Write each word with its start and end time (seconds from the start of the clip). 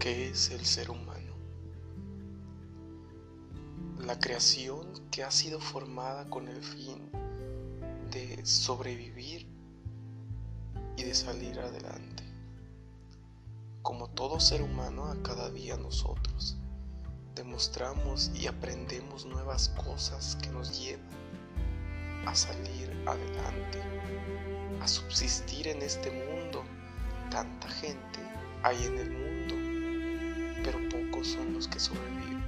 ¿Qué 0.00 0.30
es 0.30 0.50
el 0.50 0.64
ser 0.64 0.90
humano? 0.90 1.34
La 3.98 4.18
creación 4.18 4.86
que 5.10 5.22
ha 5.22 5.30
sido 5.30 5.60
formada 5.60 6.24
con 6.30 6.48
el 6.48 6.62
fin 6.62 7.10
de 8.10 8.40
sobrevivir 8.46 9.46
y 10.96 11.02
de 11.02 11.14
salir 11.14 11.60
adelante. 11.60 12.24
Como 13.82 14.08
todo 14.08 14.40
ser 14.40 14.62
humano, 14.62 15.04
a 15.04 15.22
cada 15.22 15.50
día 15.50 15.76
nosotros 15.76 16.56
demostramos 17.34 18.30
y 18.34 18.46
aprendemos 18.46 19.26
nuevas 19.26 19.68
cosas 19.84 20.34
que 20.36 20.48
nos 20.48 20.80
llevan 20.80 21.04
a 22.24 22.34
salir 22.34 22.90
adelante, 23.06 23.82
a 24.80 24.88
subsistir 24.88 25.68
en 25.68 25.82
este 25.82 26.10
mundo. 26.10 26.64
Tanta 27.30 27.68
gente 27.68 28.18
hay 28.62 28.82
en 28.84 28.98
el 28.98 29.10
mundo, 29.10 29.59
pero 30.64 30.78
pocos 30.88 31.28
son 31.28 31.54
los 31.54 31.68
que 31.68 31.80
sobreviven. 31.80 32.44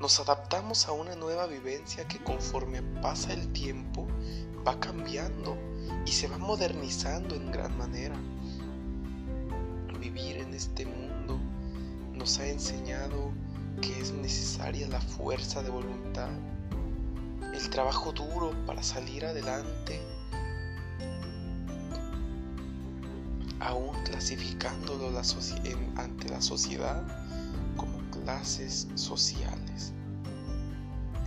Nos 0.00 0.20
adaptamos 0.20 0.86
a 0.86 0.92
una 0.92 1.16
nueva 1.16 1.46
vivencia 1.46 2.06
que 2.06 2.22
conforme 2.22 2.82
pasa 3.02 3.32
el 3.32 3.52
tiempo 3.52 4.06
va 4.66 4.78
cambiando 4.78 5.56
y 6.06 6.12
se 6.12 6.28
va 6.28 6.38
modernizando 6.38 7.34
en 7.34 7.50
gran 7.50 7.76
manera. 7.76 8.16
Vivir 9.98 10.36
en 10.36 10.54
este 10.54 10.86
mundo 10.86 11.40
nos 12.14 12.38
ha 12.38 12.46
enseñado 12.46 13.32
que 13.80 13.98
es 14.00 14.12
necesaria 14.12 14.88
la 14.88 15.00
fuerza 15.00 15.62
de 15.62 15.70
voluntad, 15.70 16.30
el 17.54 17.70
trabajo 17.70 18.12
duro 18.12 18.52
para 18.66 18.82
salir 18.82 19.24
adelante, 19.24 20.00
aún 23.60 23.94
clasificándolo 24.04 25.08
ante 25.96 26.28
la 26.28 26.40
sociedad 26.40 27.02
como 27.76 27.98
clases 28.10 28.88
sociales. 28.94 29.92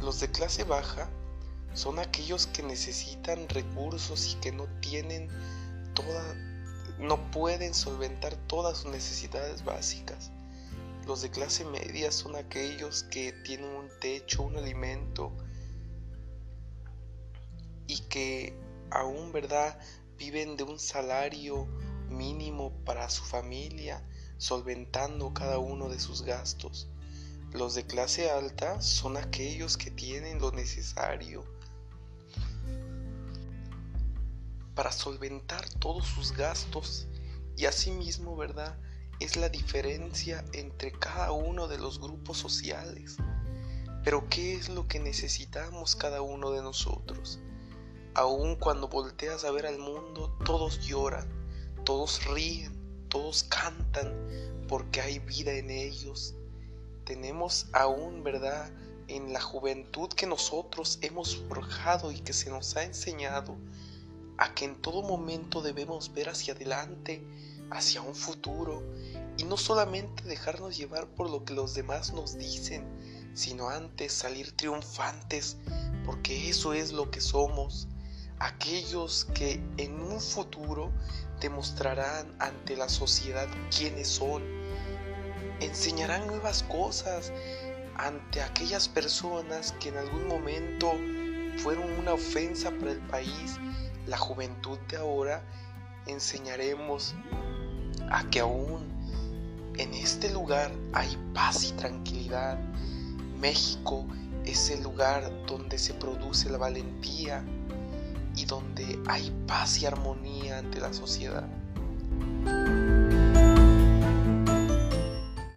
Los 0.02 0.20
de 0.20 0.32
clase 0.32 0.64
baja 0.64 1.10
son 1.74 2.00
aquellos 2.00 2.48
que 2.48 2.64
necesitan 2.64 3.48
recursos 3.50 4.34
y 4.34 4.40
que 4.42 4.52
no 4.52 4.68
tienen 4.82 5.30
toda, 5.94 6.36
no 7.00 7.32
pueden 7.32 7.74
solventar 7.74 8.36
todas 8.48 8.80
sus 8.80 8.92
necesidades 8.92 9.64
básicas. 9.64 10.32
Los 11.08 11.22
de 11.22 11.32
clase 11.32 11.66
media 11.66 12.12
son 12.12 12.36
aquellos 12.36 13.04
que 13.04 13.34
tienen 13.44 13.70
un 13.70 13.90
techo, 14.00 14.44
un 14.44 14.58
alimento 14.58 15.32
y 17.88 18.00
que 18.10 18.56
aún, 18.92 19.32
¿verdad?, 19.32 19.80
viven 20.18 20.56
de 20.56 20.64
un 20.64 20.78
salario 20.78 21.68
mínimo 22.12 22.72
para 22.86 23.10
su 23.10 23.24
familia, 23.24 24.06
solventando 24.38 25.34
cada 25.34 25.58
uno 25.58 25.90
de 25.90 26.00
sus 26.00 26.22
gastos. 26.24 26.88
Los 27.52 27.76
de 27.76 27.86
clase 27.86 28.30
alta 28.30 28.82
son 28.82 29.18
aquellos 29.18 29.78
que 29.78 29.92
tienen 29.92 30.40
lo 30.40 30.52
necesario 30.52 31.44
para 34.76 34.92
solventar 34.92 35.68
todos 35.80 36.08
sus 36.08 36.32
gastos 36.32 37.08
y 37.58 37.66
asimismo, 37.66 38.36
¿verdad? 38.38 38.78
es 39.22 39.38
la 39.38 39.50
diferencia 39.50 40.44
entre 40.52 40.92
cada 40.92 41.32
uno 41.32 41.68
de 41.68 41.78
los 41.78 42.00
grupos 42.00 42.40
sociales. 42.40 43.18
Pero 44.04 44.28
¿qué 44.30 44.56
es 44.56 44.68
lo 44.68 44.88
que 44.88 45.00
necesitamos 45.00 45.96
cada 45.96 46.24
uno 46.24 46.50
de 46.50 46.64
nosotros? 46.64 47.40
Aun 48.16 48.56
cuando 48.56 48.88
volteas 48.88 49.46
a 49.46 49.52
ver 49.52 49.68
al 49.68 49.78
mundo, 49.78 50.36
todos 50.44 50.80
lloran, 50.80 51.30
todos 51.84 52.26
ríen, 52.26 53.08
todos 53.10 53.44
cantan, 53.44 54.14
porque 54.68 55.02
hay 55.02 55.20
vida 55.20 55.52
en 55.54 55.70
ellos. 55.70 56.36
Tenemos 57.04 57.68
aún, 57.74 58.24
¿verdad?, 58.24 58.72
en 59.08 59.34
la 59.34 59.42
juventud 59.42 60.08
que 60.10 60.26
nosotros 60.26 60.98
hemos 61.02 61.36
forjado 61.36 62.12
y 62.12 62.20
que 62.22 62.32
se 62.32 62.50
nos 62.50 62.78
ha 62.78 62.84
enseñado 62.84 63.58
a 64.38 64.56
que 64.56 64.66
en 64.66 64.82
todo 64.82 65.02
momento 65.02 65.62
debemos 65.62 66.14
ver 66.14 66.30
hacia 66.30 66.54
adelante, 66.54 67.22
hacia 67.70 68.02
un 68.02 68.16
futuro, 68.16 68.82
y 69.38 69.44
no 69.44 69.58
solamente 69.58 70.24
dejarnos 70.24 70.78
llevar 70.78 71.08
por 71.08 71.30
lo 71.30 71.44
que 71.44 71.54
los 71.54 71.74
demás 71.74 72.14
nos 72.14 72.38
dicen, 72.38 72.86
sino 73.34 73.70
antes 73.70 74.14
salir 74.14 74.52
triunfantes, 74.54 75.58
porque 76.06 76.50
eso 76.50 76.74
es 76.74 76.92
lo 76.92 77.12
que 77.12 77.22
somos, 77.22 77.88
aquellos 78.42 79.26
que 79.36 79.62
en 79.78 80.02
un 80.02 80.20
futuro 80.20 80.92
demostrarán 81.40 82.36
ante 82.40 82.76
la 82.76 82.90
sociedad 82.90 83.48
quiénes 83.76 84.08
son, 84.08 84.42
enseñarán 85.60 86.26
nuevas 86.26 86.64
cosas 86.64 87.32
ante 87.96 88.42
aquellas 88.42 88.88
personas 88.88 89.74
que 89.74 89.90
en 89.90 89.98
algún 89.98 90.28
momento 90.28 90.92
fueron 91.58 91.92
una 92.00 92.14
ofensa 92.14 92.72
para 92.72 92.92
el 92.92 93.00
país, 93.02 93.60
la 94.08 94.18
juventud 94.18 94.80
de 94.90 94.98
ahora, 94.98 95.44
enseñaremos 96.08 97.14
a 98.10 98.28
que 98.32 98.40
aún 98.40 98.90
en 99.78 99.94
este 99.94 100.34
lugar 100.34 100.72
hay 100.94 101.16
paz 101.36 101.64
y 101.66 101.74
tranquilidad. 101.74 102.60
México 103.40 104.08
es 104.46 104.72
el 104.72 104.82
lugar 104.82 105.32
donde 105.46 105.78
se 105.78 105.94
produce 105.94 106.50
la 106.50 106.58
valentía 106.58 107.46
y 108.36 108.46
donde 108.46 109.00
hay 109.08 109.32
paz 109.48 109.82
y 109.82 109.86
armonía 109.86 110.60
ante 110.60 110.80
la 110.80 110.94
sociedad. 110.94 111.48